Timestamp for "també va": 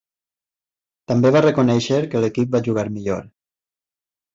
1.11-1.43